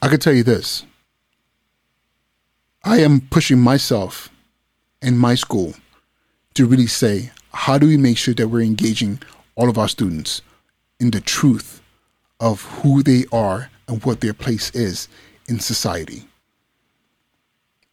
[0.00, 0.84] I could tell you this
[2.84, 4.30] I am pushing myself
[5.02, 5.74] and my school
[6.54, 9.20] to really say, how do we make sure that we're engaging
[9.54, 10.42] all of our students
[11.00, 11.82] in the truth
[12.40, 15.08] of who they are and what their place is
[15.48, 16.26] in society?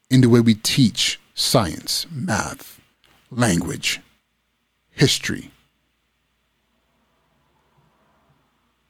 [0.09, 2.79] In the way we teach science, math,
[3.29, 3.99] language,
[4.91, 5.51] history,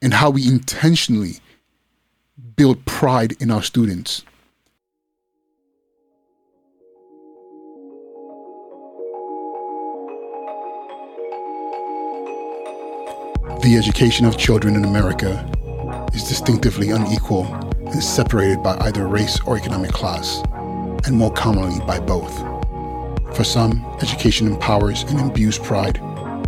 [0.01, 1.39] and how we intentionally
[2.55, 4.23] build pride in our students.
[13.61, 15.49] The education of children in America
[16.13, 17.45] is distinctively unequal
[17.87, 20.43] and separated by either race or economic class,
[21.05, 22.37] and more commonly by both.
[23.35, 25.99] For some, education empowers and imbues pride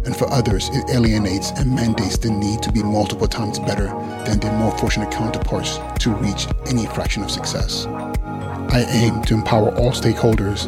[0.07, 3.87] and for others, it alienates and mandates the need to be multiple times better
[4.25, 7.85] than their more fortunate counterparts to reach any fraction of success.
[7.85, 10.65] I aim to empower all stakeholders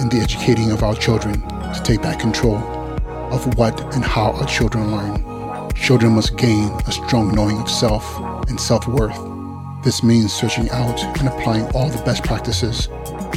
[0.00, 2.56] in the educating of our children to take back control
[3.32, 5.70] of what and how our children learn.
[5.76, 9.18] Children must gain a strong knowing of self and self worth.
[9.84, 12.88] This means searching out and applying all the best practices,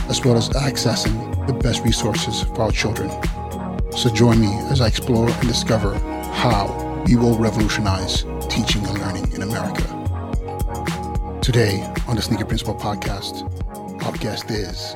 [0.09, 3.11] as well as accessing the best resources for our children.
[3.95, 5.93] So join me as I explore and discover
[6.33, 9.83] how we will revolutionize teaching and learning in America.
[11.41, 13.43] Today on the Sneaker Principal podcast,
[14.03, 14.95] our guest is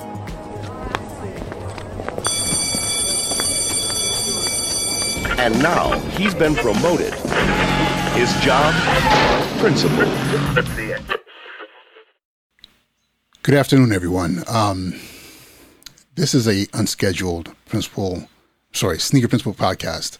[5.39, 7.13] And now he's been promoted.
[8.15, 8.73] His job,
[9.59, 10.05] principal.
[13.43, 14.43] Good afternoon, everyone.
[14.47, 14.99] Um,
[16.15, 18.27] this is a unscheduled principal
[18.71, 20.17] sorry, Sneaker Principal podcast.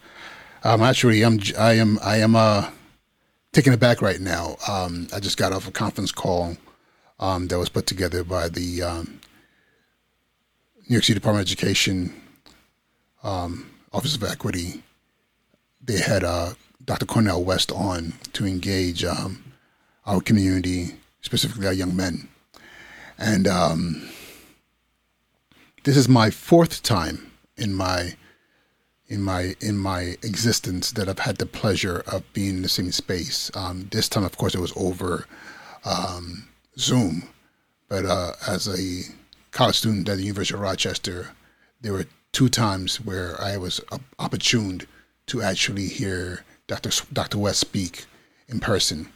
[0.64, 2.70] Um, actually, I'm I am I am uh
[3.52, 4.56] taking it back right now.
[4.68, 6.58] Um, I just got off a conference call
[7.20, 9.20] um, that was put together by the um,
[10.88, 12.14] New York City Department of Education
[13.24, 14.84] um, Office of Equity.
[15.84, 16.54] They had uh,
[16.86, 17.06] Dr.
[17.06, 19.44] Cornel West on to engage um,
[20.06, 22.28] our community, specifically our young men,
[23.18, 24.10] and um,
[25.84, 28.16] this is my fourth time in my
[29.10, 32.92] in my in my existence that I've had the pleasure of being in the same
[32.92, 33.50] space.
[33.56, 35.26] Um, this time, of course, it was over
[35.86, 36.48] um,
[36.78, 37.30] Zoom,
[37.88, 39.14] but uh, as a
[39.52, 41.32] college student at the University of Rochester,
[41.82, 43.82] there were two times where I was
[44.20, 44.88] opportuned
[45.28, 46.92] to actually hear Dr.
[47.14, 47.38] Dr.
[47.38, 48.06] West speak
[48.50, 49.10] in person,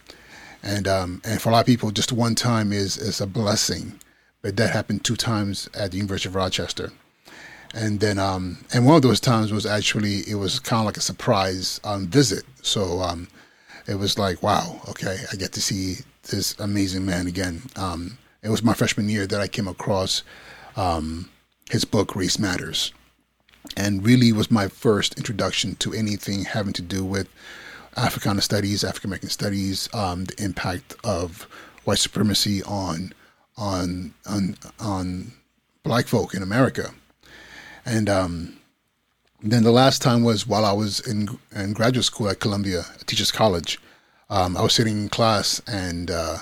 [0.62, 4.00] and um, and for a lot of people, just one time is is a blessing,
[4.40, 6.92] but that happened two times at the University of Rochester
[7.74, 10.96] and then um, and one of those times was actually it was kind of like
[10.96, 12.44] a surprise um, visit.
[12.62, 13.28] So um,
[13.86, 15.96] it was like, wow, okay, I get to see
[16.30, 17.62] this amazing man again.
[17.76, 20.22] Um, it was my freshman year that I came across
[20.76, 21.30] um,
[21.70, 22.92] his book Race Matters,
[23.76, 27.28] and really was my first introduction to anything having to do with
[27.96, 31.48] Africana studies, African American studies, um, the impact of
[31.84, 33.12] white supremacy on
[33.56, 35.32] on on on
[35.82, 36.92] black folk in America
[37.84, 38.56] and um,
[39.42, 43.32] then the last time was while I was in, in graduate school at Columbia Teachers
[43.32, 43.78] College.
[44.30, 46.38] Um, I was sitting in class, and uh,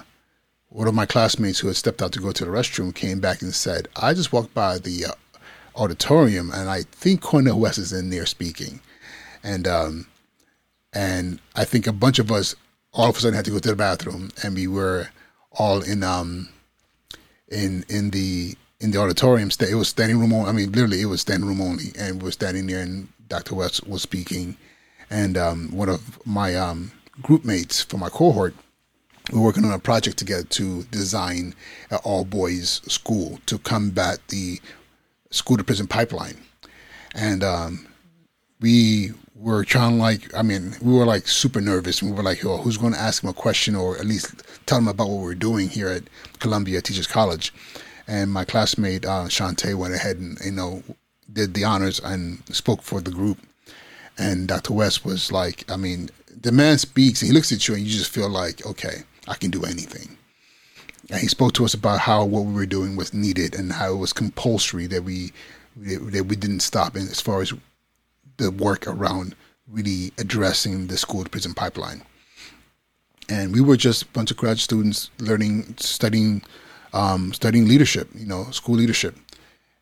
[0.68, 3.42] one of my classmates who had stepped out to go to the restroom came back
[3.42, 5.12] and said, "I just walked by the uh,
[5.74, 8.80] auditorium, and I think Cornel West is in there speaking."
[9.42, 10.06] And um,
[10.92, 12.54] and I think a bunch of us
[12.92, 15.08] all of a sudden had to go to the bathroom, and we were
[15.52, 16.48] all in um
[17.48, 19.50] in in the in the auditorium.
[19.60, 20.48] It was standing room only.
[20.48, 23.54] I mean, literally, it was standing room only, and we were standing there, and Dr.
[23.54, 24.56] West was speaking,
[25.10, 26.92] and um, one of my um,
[27.22, 28.54] group mates from my cohort.
[29.30, 31.54] We were working on a project together to design
[31.90, 34.60] an all boys school to combat the
[35.30, 36.40] school to prison pipeline.
[37.14, 37.86] And um,
[38.60, 42.44] we were trying like I mean we were like super nervous and we were like
[42.44, 45.22] oh who's going to ask him a question or at least tell him about what
[45.22, 46.02] we're doing here at
[46.40, 47.52] Columbia Teachers College
[48.10, 50.82] and my classmate uh, Shantae went ahead and you know
[51.32, 53.38] did the honors and spoke for the group.
[54.18, 54.74] And Dr.
[54.74, 56.10] West was like, I mean,
[56.42, 59.34] the man speaks and he looks at you and you just feel like, okay, I
[59.34, 60.18] can do anything.
[61.08, 63.92] And he spoke to us about how what we were doing was needed and how
[63.92, 65.32] it was compulsory that we
[65.76, 67.54] that we didn't stop in as far as
[68.38, 69.36] the work around
[69.68, 72.02] really addressing the school to prison pipeline.
[73.28, 76.42] And we were just a bunch of grad students learning, studying
[76.92, 79.16] um, studying leadership, you know, school leadership.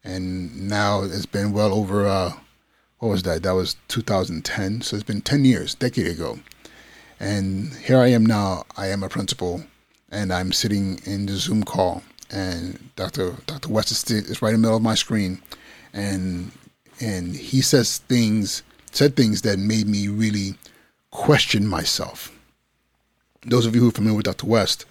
[0.04, 2.32] And now it's been well over, uh,
[2.98, 3.42] what was that?
[3.42, 4.82] That was 2010.
[4.82, 6.38] So it's been 10 years, decade ago.
[7.20, 8.64] And here I am now.
[8.76, 9.64] I am a principal
[10.10, 13.36] and I'm sitting in the Zoom call, and Dr.
[13.46, 13.68] Dr.
[13.68, 15.42] West is, right in the middle of my screen,
[15.92, 16.52] and
[17.00, 20.56] and he says things, said things that made me really
[21.10, 22.32] question myself.
[23.42, 24.46] Those of you who are familiar with Dr.
[24.46, 24.84] West,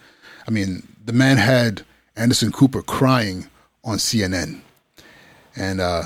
[0.48, 1.84] I mean, the man had
[2.18, 3.48] Anderson Cooper crying
[3.84, 4.62] on CNN,
[5.56, 6.04] and uh,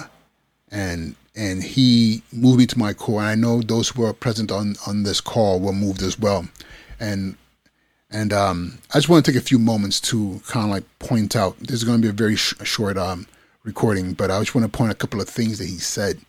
[0.69, 3.21] and and he moved me to my core.
[3.21, 6.47] And I know those who were present on on this call were moved as well,
[6.99, 7.37] and
[8.11, 11.35] and um, I just want to take a few moments to kind of like point
[11.35, 11.57] out.
[11.59, 13.25] This is going to be a very sh- short um,
[13.63, 16.19] recording, but I just want to point a couple of things that he said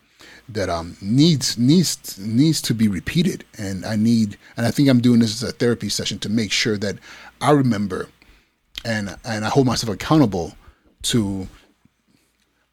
[0.47, 3.43] that um, needs needs needs to be repeated.
[3.57, 6.53] And I need, and I think I'm doing this as a therapy session to make
[6.53, 6.97] sure that
[7.41, 8.07] I remember
[8.85, 10.55] and and I hold myself accountable
[11.03, 11.47] to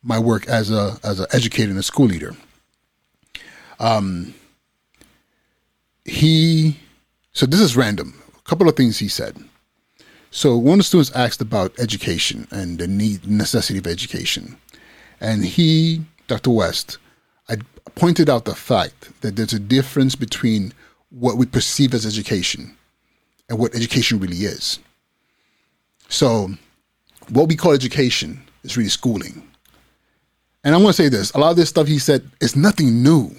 [0.02, 2.34] my work as a as an educator and a school leader.
[3.78, 4.34] Um,
[6.04, 6.78] he
[7.32, 9.36] so this is random A couple of things he said.
[10.30, 14.56] So one of the students asked about education and the need necessity of education,
[15.20, 16.50] and he, Dr.
[16.50, 16.98] West,
[17.48, 17.56] I
[17.96, 20.72] pointed out the fact that there's a difference between
[21.10, 22.76] what we perceive as education
[23.48, 24.78] and what education really is.
[26.10, 26.50] So,
[27.30, 29.42] what we call education is really schooling.
[30.62, 33.02] And I'm going to say this: a lot of this stuff he said is nothing
[33.02, 33.30] new.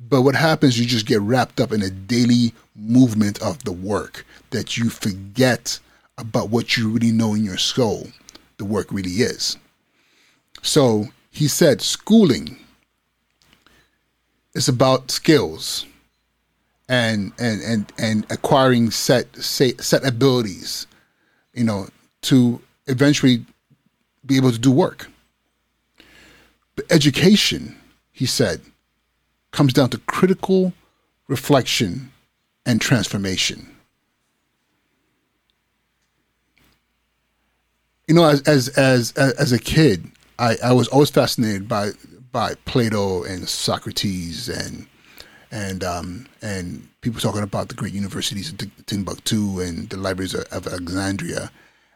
[0.00, 4.24] But what happens, you just get wrapped up in a daily movement of the work
[4.50, 5.78] that you forget
[6.16, 8.06] about what you really know in your soul
[8.58, 9.56] the work really is.
[10.62, 12.58] So he said schooling
[14.54, 15.86] is about skills
[16.88, 20.87] and and and and acquiring set set abilities,
[21.58, 21.88] you know,
[22.22, 23.44] to eventually
[24.24, 25.08] be able to do work.
[26.76, 27.76] But education,
[28.12, 28.60] he said,
[29.50, 30.72] comes down to critical
[31.26, 32.12] reflection
[32.64, 33.74] and transformation.
[38.06, 41.90] You know, as as as as a kid, I, I was always fascinated by
[42.32, 44.86] by Plato and Socrates and
[45.50, 50.66] and um, and people talking about the great universities of Timbuktu and the libraries of,
[50.66, 51.50] Alexandria.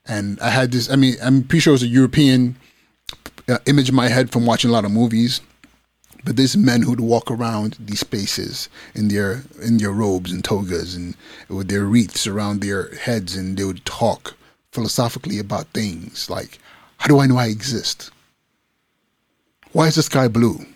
[0.06, 0.90] And I had this.
[0.90, 2.56] I mean, I'm pretty sure it was a European
[3.49, 5.40] uh, image in my head from watching a lot of movies.
[6.25, 10.94] But there's men who'd walk around these spaces in their in their robes and togas
[10.94, 11.16] and
[11.48, 14.34] with their wreaths around their heads, and they would talk
[14.70, 16.58] philosophically about things like,
[16.98, 18.10] "How do I know I exist?
[19.72, 20.66] Why is the sky blue?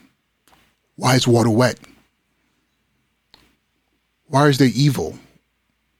[0.96, 1.78] Why is water wet?
[4.26, 5.18] Why is there evil?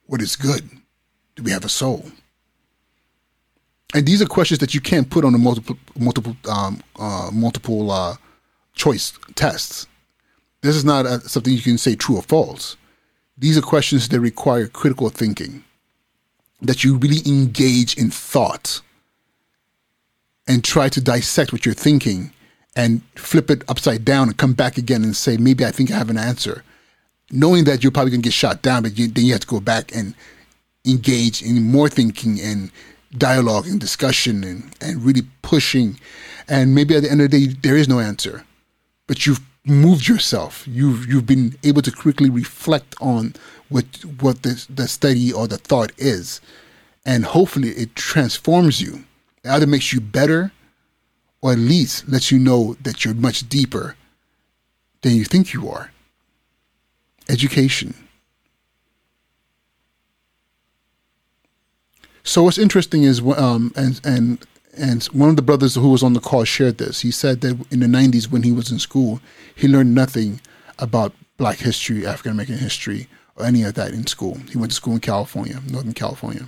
[0.07, 0.69] What is good?
[1.35, 2.05] Do we have a soul?"
[3.95, 7.91] And these are questions that you can't put on a multiple multiple um, uh, multiple
[7.91, 8.17] uh,
[8.75, 9.87] choice tests.
[10.63, 12.77] This is not a, something you can say true or false.
[13.39, 15.63] These are questions that require critical thinking,
[16.61, 18.81] that you really engage in thought
[20.49, 22.33] and try to dissect what you're thinking
[22.75, 25.97] and flip it upside down and come back again and say, maybe I think I
[25.97, 26.63] have an answer.
[27.31, 29.61] Knowing that you're probably to get shot down, but you, then you have to go
[29.61, 30.15] back and
[30.87, 32.71] engage in more thinking and
[33.17, 35.99] dialogue and discussion and, and really pushing.
[36.49, 38.45] And maybe at the end of the day, there is no answer
[39.07, 40.65] but you've moved yourself.
[40.67, 43.35] You've you've been able to quickly reflect on
[43.69, 43.85] what
[44.21, 46.41] what the the study or the thought is,
[47.05, 49.05] and hopefully it transforms you.
[49.45, 50.53] It either makes you better,
[51.41, 53.97] or at least lets you know that you're much deeper
[55.03, 55.93] than you think you are.
[57.29, 57.95] Education.
[62.23, 66.13] So what's interesting is um and and and one of the brothers who was on
[66.13, 67.01] the call shared this.
[67.01, 69.21] He said that in the 90s, when he was in school,
[69.55, 70.41] he learned nothing
[70.79, 74.37] about Black history, African American history, or any of that in school.
[74.51, 76.47] He went to school in California, Northern California.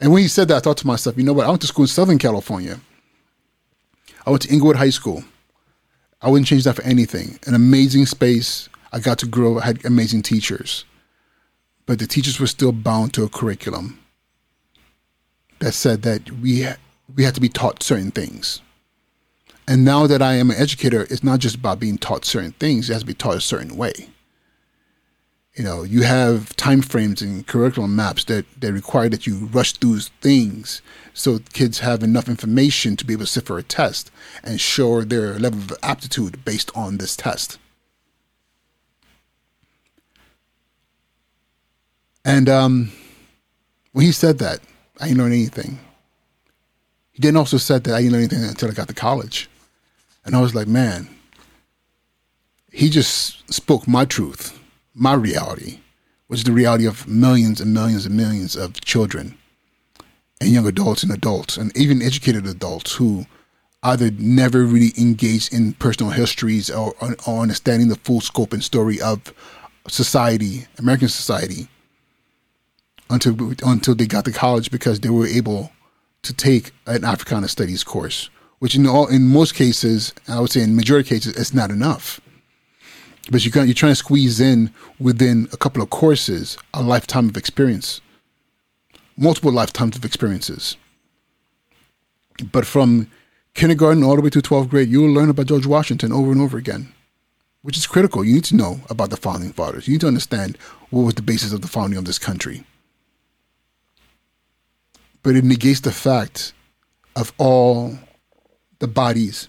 [0.00, 1.46] And when he said that, I thought to myself, you know what?
[1.46, 2.80] I went to school in Southern California.
[4.26, 5.24] I went to Inglewood High School.
[6.22, 7.38] I wouldn't change that for anything.
[7.46, 8.69] An amazing space.
[8.92, 10.84] I got to grow, I had amazing teachers.
[11.86, 13.98] But the teachers were still bound to a curriculum
[15.58, 16.66] that said that we
[17.16, 18.60] we have to be taught certain things.
[19.66, 22.88] And now that I am an educator, it's not just about being taught certain things,
[22.88, 24.10] it has to be taught a certain way.
[25.54, 29.72] You know, you have time frames and curriculum maps that, that require that you rush
[29.72, 30.80] through things
[31.12, 34.10] so kids have enough information to be able to sit for a test
[34.42, 37.58] and show their level of aptitude based on this test.
[42.24, 42.92] And um,
[43.92, 44.60] when he said that,
[45.00, 45.78] I didn't learn anything.
[47.12, 49.48] He then also said that I didn't learn anything until I got to college.
[50.24, 51.08] And I was like, man,
[52.72, 54.58] he just spoke my truth,
[54.94, 55.80] my reality,
[56.26, 59.36] which is the reality of millions and millions and millions of children
[60.40, 63.26] and young adults and adults and even educated adults who
[63.82, 66.94] either never really engaged in personal histories or,
[67.26, 69.32] or understanding the full scope and story of
[69.88, 71.66] society, American society,
[73.10, 75.72] until until they got to college because they were able
[76.22, 80.62] to take an Africana studies course, which in all in most cases, I would say
[80.62, 82.20] in majority cases, it's not enough.
[83.30, 87.36] But you you're trying to squeeze in within a couple of courses a lifetime of
[87.36, 88.00] experience,
[89.16, 90.76] multiple lifetimes of experiences.
[92.52, 93.10] But from
[93.54, 96.40] kindergarten all the way to 12th grade, you will learn about George Washington over and
[96.40, 96.92] over again,
[97.62, 98.24] which is critical.
[98.24, 99.86] You need to know about the founding fathers.
[99.86, 100.56] You need to understand
[100.88, 102.64] what was the basis of the founding of this country.
[105.22, 106.52] But it negates the fact
[107.16, 107.98] of all
[108.78, 109.48] the bodies,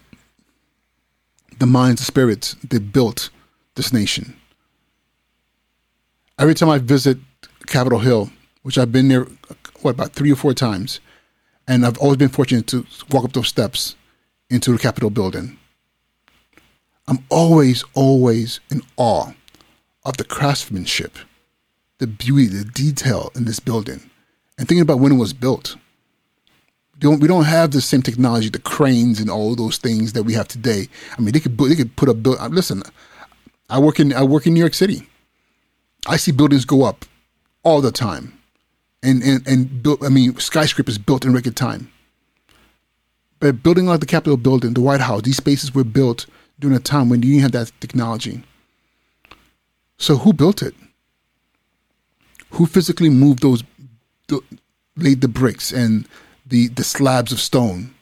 [1.60, 3.30] the minds, the spirits that built
[3.76, 4.36] this nation.
[6.38, 7.18] Every time I visit
[7.68, 8.30] Capitol Hill,
[8.64, 9.28] which I've been there,
[9.82, 11.00] what, about three or four times,
[11.68, 13.96] and I've always been fortunate to walk up those steps
[14.50, 15.58] into the Capitol building.
[17.08, 19.32] I'm always, always in awe
[20.04, 21.18] of the craftsmanship,
[22.00, 24.11] the beauty, the detail in this building,
[24.62, 25.76] and thinking about when it was built.
[26.94, 30.22] We don't, we don't have the same technology, the cranes and all those things that
[30.22, 30.88] we have today.
[31.18, 32.38] I mean, they could they could put a build.
[32.40, 32.84] Uh, listen,
[33.72, 35.08] I work in I work in New York City.
[36.08, 37.06] I see buildings go up
[37.64, 38.38] all the time
[39.02, 39.88] and and and.
[40.04, 41.92] I mean, skyscrapers built in record time.
[43.40, 46.28] But building like the Capitol building, the White House, these spaces were built
[46.60, 48.44] during a time when you didn't have that technology.
[49.98, 50.76] So who built it?
[52.52, 53.64] Who physically moved those,
[54.32, 54.42] the,
[54.98, 56.08] laid the bricks and
[56.46, 57.94] the the slabs of stone?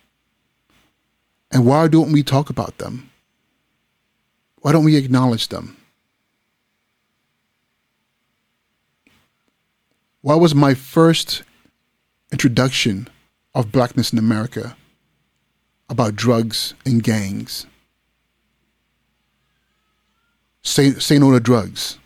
[1.52, 3.10] And why don't we talk about them?
[4.62, 5.78] Why don't we acknowledge them?
[10.22, 11.44] Why was my first
[12.32, 13.08] introduction
[13.56, 14.76] of blackness in America
[15.90, 17.66] about drugs and gangs?
[20.62, 21.98] Say, say no to drugs.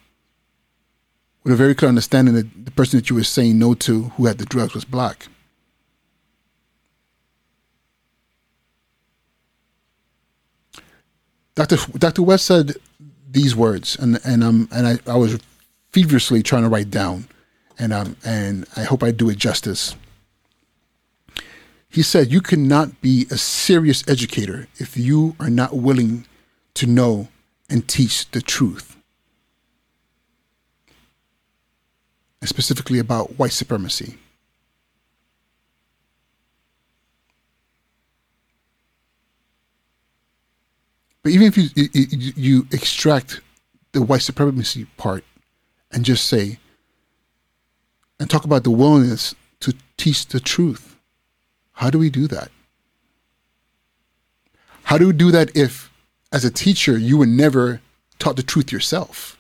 [1.44, 4.26] With a very clear understanding that the person that you were saying no to who
[4.26, 5.28] had the drugs was black.
[11.56, 11.78] Dr.
[11.98, 12.24] Dr.
[12.24, 12.78] West said
[13.30, 15.40] these words, and and um and I, I was
[15.92, 17.28] feverishly trying to write down
[17.78, 19.96] and um, and I hope I do it justice.
[21.90, 26.26] He said, "You cannot be a serious educator if you are not willing
[26.76, 27.28] to know
[27.70, 28.93] and teach the truth,
[32.44, 34.18] and specifically about white supremacy."
[41.24, 43.40] But even if you, you, you extract
[43.94, 45.24] the white supremacy part
[45.90, 46.60] and just say
[48.20, 50.98] and talk about the willingness to teach the truth.
[51.74, 52.52] How do we do that?
[54.84, 55.90] How do we do that if,
[56.34, 57.80] as a teacher, you were never
[58.20, 59.38] taught the truth yourself?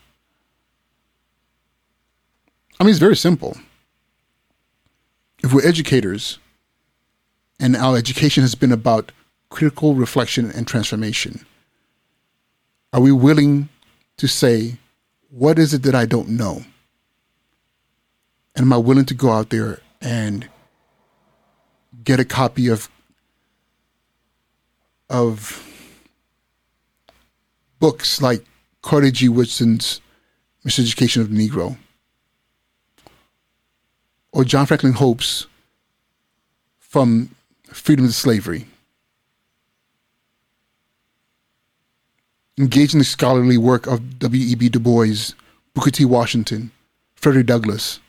[2.84, 3.56] I mean, it's very simple.
[5.42, 6.38] If we're educators
[7.58, 9.14] and our education has been about
[9.48, 11.46] critical reflection and transformation,
[12.92, 13.70] are we willing
[14.18, 14.80] to say,
[15.30, 16.66] what is it that I don't know?
[18.54, 20.50] And am I willing to go out there and
[22.04, 22.90] get a copy of
[25.10, 25.66] of
[27.80, 28.44] books like
[28.82, 29.30] Carter G.
[29.30, 30.02] Woodson's
[30.66, 31.78] Miseducation of the Negro
[34.34, 35.48] or John Franklin Hope's
[36.80, 37.34] From
[37.68, 38.66] Freedom to Slavery.
[42.58, 44.70] Engage in the scholarly work of W.E.B.
[44.70, 45.34] Du Bois,
[45.74, 46.06] Booker T.
[46.06, 46.72] Washington,
[47.16, 48.00] Frederick Douglass,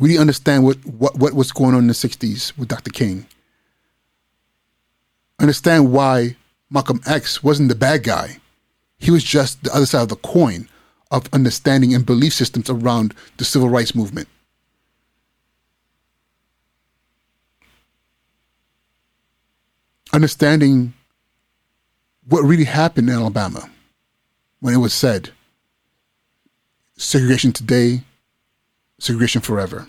[0.00, 2.90] really understand what, what, what was going on in the 60s with Dr.
[2.90, 3.26] King.
[5.38, 6.36] Understand why
[6.70, 8.38] Malcolm X wasn't the bad guy.
[8.98, 10.68] He was just the other side of the coin
[11.10, 14.28] of understanding and belief systems around the civil rights movement.
[20.16, 20.94] Understanding
[22.26, 23.68] what really happened in Alabama
[24.60, 25.28] when it was said
[26.96, 28.00] segregation today
[28.98, 29.86] segregation forever.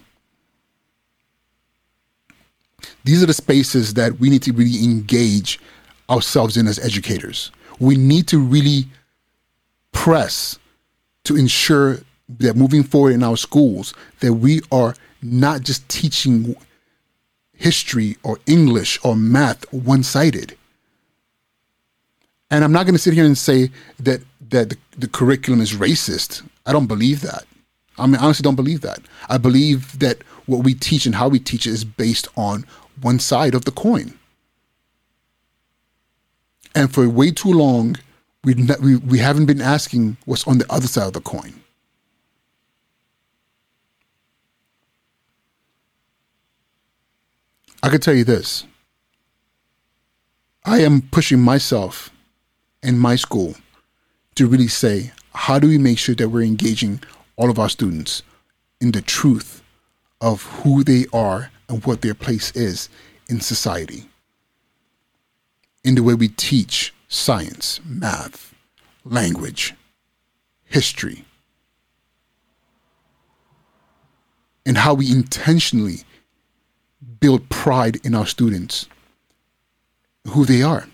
[3.05, 5.62] These are the spaces that we need to really engage
[6.10, 7.50] ourselves in as educators.
[7.79, 8.84] We need to really
[9.93, 10.60] press
[11.24, 12.00] to ensure
[12.39, 16.53] that moving forward in our schools that we are not just teaching
[17.57, 20.57] history or English or math one-sided.
[22.49, 25.73] And I'm not going to sit here and say that that the, the curriculum is
[25.73, 26.47] racist.
[26.65, 27.45] I don't believe that.
[27.97, 28.99] I mean, honestly don't believe that.
[29.29, 32.65] I believe that what we teach and how we teach it is based on
[33.01, 34.17] one side of the coin.
[36.75, 37.97] And for way too long,
[38.43, 41.56] we, we, we haven't been asking what's on the other side of the coin.
[47.88, 48.65] I can tell you this
[50.65, 52.10] I am pushing myself
[52.84, 53.56] in my school
[54.36, 57.00] to really say, how do we make sure that we're engaging
[57.38, 58.24] all of our students
[58.82, 59.63] in the truth
[60.20, 62.89] of who they are and what their place is
[63.29, 64.10] in society?
[65.86, 68.53] In the way we teach science, math,
[69.06, 69.74] language,
[70.65, 71.24] history,
[74.65, 76.03] and how we intentionally
[77.19, 78.87] build pride in our students,
[80.27, 80.87] who they are.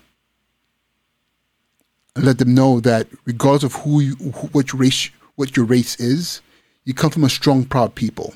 [2.16, 4.14] And let them know that regardless of who you,
[4.52, 6.40] what your race, what your race is,
[6.84, 8.34] you come from a strong, proud people,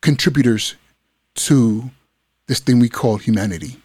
[0.00, 0.76] contributors
[1.34, 1.90] to
[2.46, 3.76] this thing we call humanity.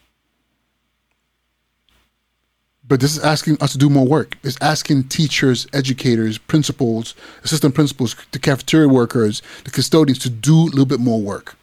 [2.87, 4.37] But this is asking us to do more work.
[4.43, 10.71] It's asking teachers, educators, principals, assistant principals, the cafeteria workers, the custodians to do a
[10.71, 11.58] little bit more work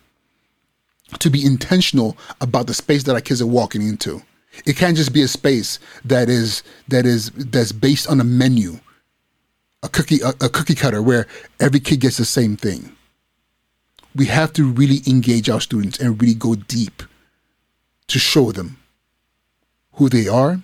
[1.19, 4.23] to be intentional about the space that our kids are walking into.
[4.65, 8.81] It can't just be a space that is that is that's based on a menu,
[9.83, 11.27] a cookie a, a cookie cutter where
[11.61, 12.97] every kid gets the same thing.
[14.15, 17.03] We have to really engage our students and really go deep
[18.09, 18.79] to show them
[19.95, 20.61] who they are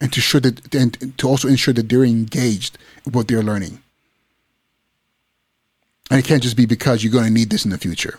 [0.00, 3.82] and to show that and to also ensure that they're engaged in what they're learning.
[6.10, 8.18] And it can't just be because you're going to need this in the future.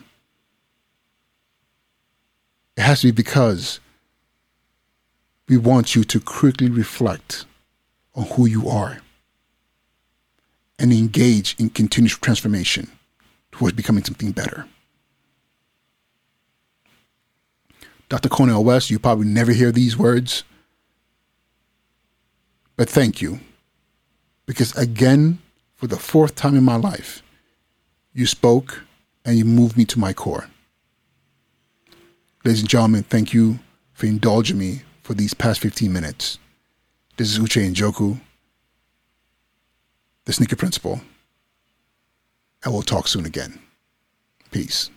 [2.80, 3.82] It has to be because
[5.50, 7.44] we want you to quickly reflect
[8.16, 9.00] on who you are
[10.80, 12.90] and engage in continuous transformation
[13.52, 14.66] towards becoming something better.
[18.08, 18.30] Dr.
[18.30, 20.46] Cornel West, you probably never hear these words,
[22.78, 23.42] but thank you.
[24.46, 25.40] Because again,
[25.76, 27.24] for the fourth time in my life,
[28.14, 28.84] you spoke
[29.26, 30.48] and you moved me to my core.
[32.46, 33.60] Ladies and gentlemen, thank you
[33.92, 36.40] for indulging me for these past 15 minutes.
[37.18, 38.18] This is Uche Njoku,
[40.24, 41.02] the Sneaker Principal,
[42.64, 43.60] and we'll talk soon again.
[44.52, 44.90] Peace.